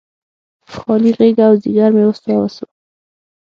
[0.73, 2.69] خالي غیږه او ځیګر مې وسوه، وسوه